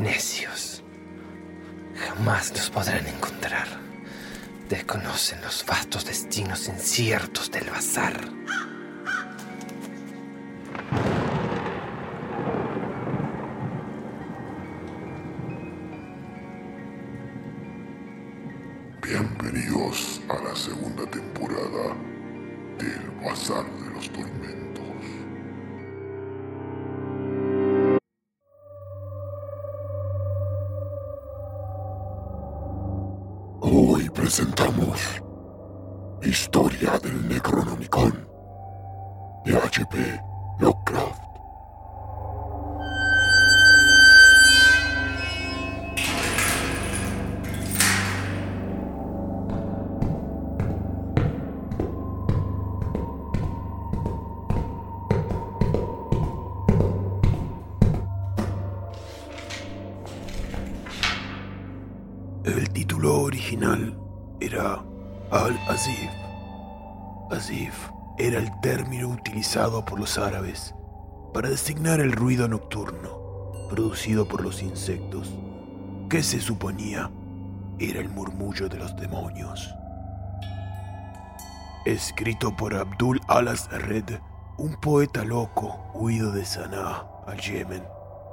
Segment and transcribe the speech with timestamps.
[0.00, 0.82] Necios.
[1.94, 3.68] Jamás los podrán encontrar.
[4.66, 8.18] Desconocen los vastos destinos inciertos del bazar.
[19.02, 21.94] Bienvenidos a la segunda temporada
[22.78, 23.66] del Bazar
[34.30, 35.20] presentamos
[36.22, 38.28] Historia del Necronomicon
[39.44, 40.20] de H.P.
[40.60, 41.20] Lovecraft.
[62.44, 64.09] El título original
[64.40, 64.82] era
[65.30, 66.10] Al-Azif.
[67.30, 70.74] Azif era el término utilizado por los árabes
[71.32, 73.20] para designar el ruido nocturno
[73.70, 75.32] producido por los insectos,
[76.08, 77.10] que se suponía
[77.78, 79.72] era el murmullo de los demonios.
[81.86, 84.18] Escrito por Abdul al-Azred,
[84.58, 87.84] un poeta loco huido de Sanaa al Yemen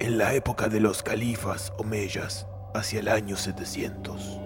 [0.00, 4.45] en la época de los califas omeyas hacia el año 700.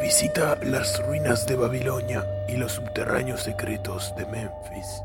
[0.00, 5.02] Visita las ruinas de Babilonia y los subterráneos secretos de Memphis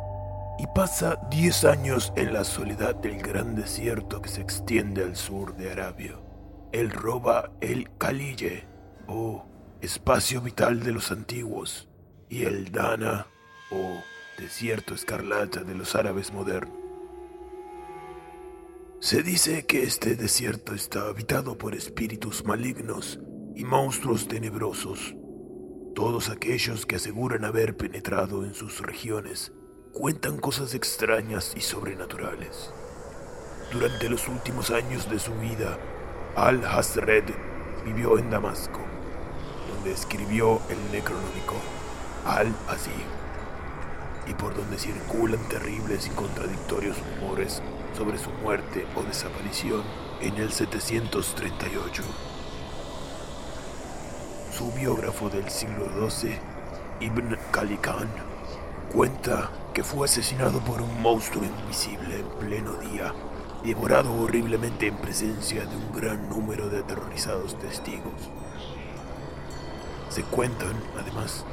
[0.58, 5.58] y pasa 10 años en la soledad del gran desierto que se extiende al sur
[5.58, 6.16] de Arabia.
[6.72, 8.64] Él roba el Khalije,
[9.08, 9.46] o
[9.82, 11.90] espacio vital de los antiguos,
[12.30, 13.28] y el Dana,
[13.72, 14.02] o
[14.42, 16.74] desierto escarlata de los árabes modernos.
[19.02, 23.20] Se dice que este desierto está habitado por espíritus malignos
[23.56, 25.16] y monstruos tenebrosos.
[25.96, 29.54] Todos aquellos que aseguran haber penetrado en sus regiones
[29.94, 32.72] cuentan cosas extrañas y sobrenaturales.
[33.72, 35.80] Durante los últimos años de su vida,
[36.36, 37.24] Al-Hasred
[37.86, 38.82] vivió en Damasco,
[39.74, 41.56] donde escribió el Necronómico
[42.26, 42.94] Al-Azim,
[44.28, 47.62] y por donde circulan terribles y contradictorios rumores
[47.96, 49.84] sobre su muerte o desaparición
[50.20, 52.04] en el 738.
[54.58, 56.40] Su biógrafo del siglo XII,
[57.02, 58.08] Ibn Khalikan,
[58.94, 63.14] cuenta que fue asesinado por un monstruo invisible en pleno día,
[63.66, 68.14] devorado horriblemente en presencia de un gran número de aterrorizados testigos.
[70.08, 71.44] Se cuentan, además,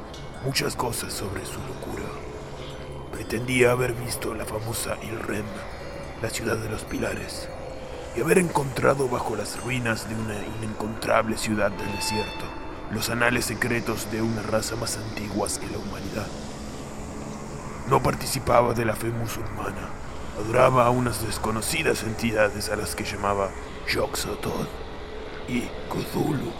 [0.45, 2.05] muchas cosas sobre su locura.
[3.11, 5.45] Pretendía haber visto la famosa Ilrem,
[6.21, 7.49] la ciudad de los pilares,
[8.15, 14.11] y haber encontrado bajo las ruinas de una inencontrable ciudad del desierto los anales secretos
[14.11, 16.27] de una raza más antiguas que la humanidad.
[17.89, 19.89] No participaba de la fe musulmana,
[20.39, 23.49] adoraba a unas desconocidas entidades a las que llamaba
[23.91, 24.69] Yoxotot
[25.47, 26.51] y Cthulhu.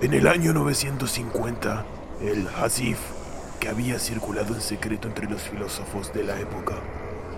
[0.00, 1.84] En el año 950,
[2.20, 2.98] el Hasif,
[3.60, 6.76] que había circulado en secreto entre los filósofos de la época,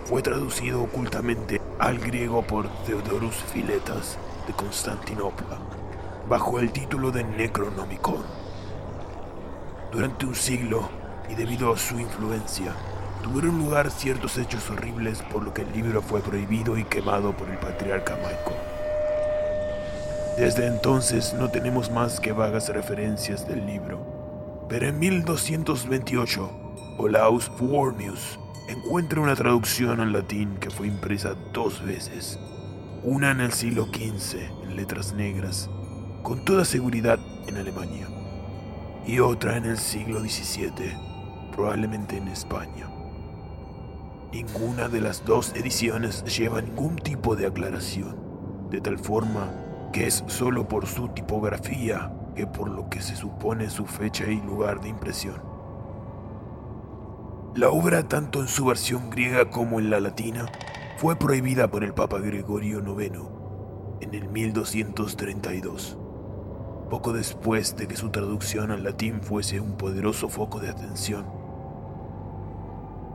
[0.05, 5.59] fue traducido ocultamente al griego por Theodorus Filetas de Constantinopla,
[6.31, 8.23] bajo el título de Necronomicon.
[9.91, 10.89] Durante un siglo,
[11.29, 12.73] y debido a su influencia,
[13.21, 17.51] tuvieron lugar ciertos hechos horribles por lo que el libro fue prohibido y quemado por
[17.51, 18.61] el patriarca Michael.
[20.39, 26.51] Desde entonces no tenemos más que vagas referencias del libro, pero en 1228,
[26.99, 28.39] Olaus Wormius
[28.69, 32.39] encuentra una traducción al latín que fue impresa dos veces,
[33.03, 35.69] una en el siglo XV en letras negras,
[36.23, 38.07] con toda seguridad en Alemania,
[39.07, 40.97] y otra en el siglo XVII,
[41.53, 42.91] probablemente en España.
[44.33, 48.17] Ninguna de las dos ediciones lleva ningún tipo de aclaración,
[48.71, 49.51] de tal forma
[49.93, 54.41] que es solo por su tipografía que por lo que se supone su fecha y
[54.41, 55.43] lugar de impresión.
[57.55, 60.47] La obra, tanto en su versión griega como en la latina,
[60.99, 63.19] fue prohibida por el Papa Gregorio IX
[64.01, 65.99] en el 1232,
[66.91, 71.25] poco después de que su traducción al latín fuese un poderoso foco de atención.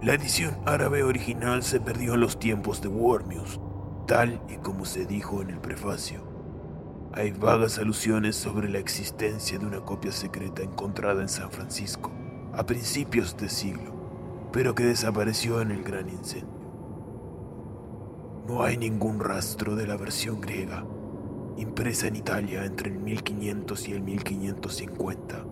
[0.01, 3.59] La edición árabe original se perdió en los tiempos de Wormius,
[4.07, 6.21] tal y como se dijo en el prefacio.
[7.13, 12.11] Hay vagas alusiones sobre la existencia de una copia secreta encontrada en San Francisco
[12.53, 16.55] a principios de siglo, pero que desapareció en el gran incendio.
[18.47, 20.85] No hay ningún rastro de la versión griega,
[21.57, 25.45] impresa en Italia entre el 1500 y el 1550,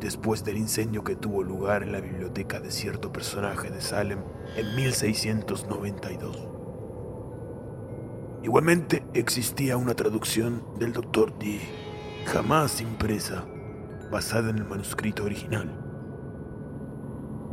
[0.00, 4.20] después del incendio que tuvo lugar en la biblioteca de cierto personaje de Salem
[4.56, 6.48] en 1692.
[8.42, 11.38] Igualmente existía una traducción del Dr.
[11.38, 11.60] Dee,
[12.26, 13.44] jamás impresa,
[14.10, 15.84] basada en el manuscrito original.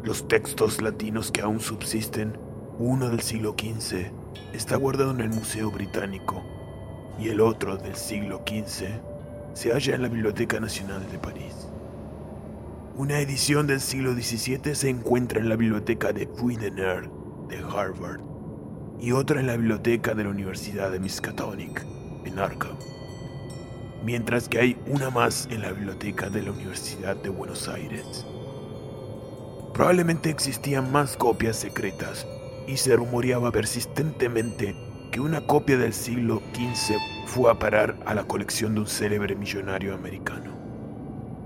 [0.03, 2.37] Los textos latinos que aún subsisten,
[2.77, 4.11] uno del siglo XV
[4.53, 6.43] está guardado en el Museo Británico
[7.19, 8.87] y el otro del siglo XV
[9.53, 11.69] se halla en la Biblioteca Nacional de París.
[12.95, 17.09] Una edición del siglo XVII se encuentra en la Biblioteca de Widener
[17.49, 18.21] de Harvard
[18.99, 21.85] y otra en la Biblioteca de la Universidad de Miskatonic
[22.25, 22.77] en Arkham,
[24.03, 28.25] mientras que hay una más en la Biblioteca de la Universidad de Buenos Aires.
[29.73, 32.25] Probablemente existían más copias secretas
[32.67, 34.73] y se rumoreaba persistentemente
[35.15, 39.33] que una copia del siglo XV fue a parar a la colección de un célebre
[39.33, 40.51] millonario americano.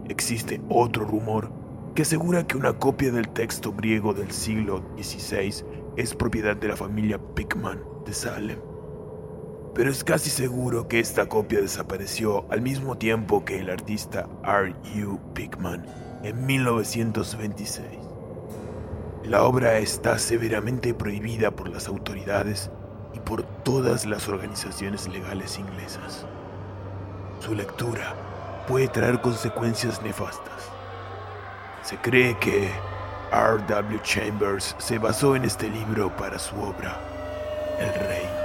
[0.08, 1.52] Existe otro rumor
[1.94, 5.64] que asegura que una copia del texto griego del siglo XVI
[5.98, 8.58] es propiedad de la familia Pickman de Salem.
[9.76, 14.74] Pero es casi seguro que esta copia desapareció al mismo tiempo que el artista R.
[15.06, 15.20] U.
[15.36, 15.86] Pickman
[16.24, 17.86] en 1926.
[19.26, 22.72] La obra está severamente prohibida por las autoridades
[23.14, 26.26] y por todas las organizaciones legales inglesas.
[27.40, 28.16] Su lectura
[28.68, 30.72] puede traer consecuencias nefastas.
[31.84, 32.72] Se cree que
[33.32, 33.64] R.
[33.68, 34.00] W.
[34.02, 37.00] Chambers se basó en este libro para su obra,
[37.80, 38.39] El Rey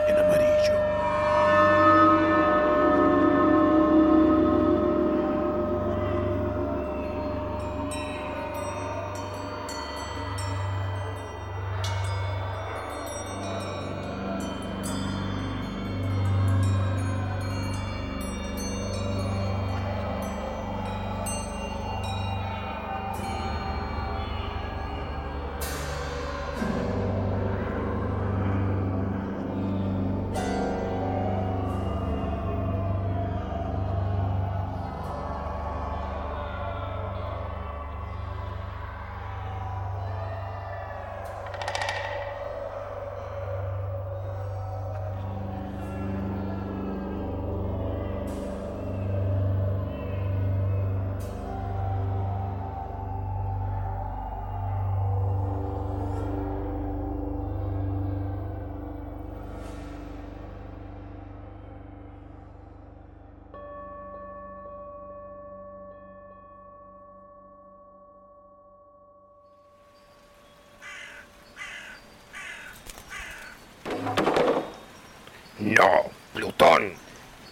[75.64, 76.92] No, Plutón.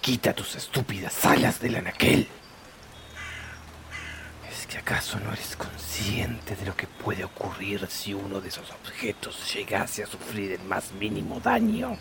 [0.02, 2.28] Quita tus estúpidas alas del anaquel.
[4.50, 8.70] ¿Es que acaso no eres consciente de lo que puede ocurrir si uno de esos
[8.70, 11.96] objetos llegase a sufrir el más mínimo daño?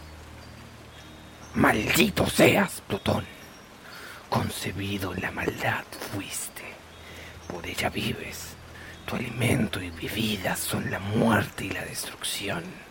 [1.54, 3.26] Maldito seas, Plutón.
[4.30, 6.64] Concebido en la maldad fuiste.
[7.48, 8.50] Por ella vives.
[9.06, 12.91] Tu alimento y bebida son la muerte y la destrucción.